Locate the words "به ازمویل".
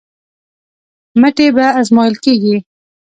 1.55-2.15